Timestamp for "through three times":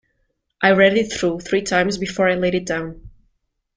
1.13-1.99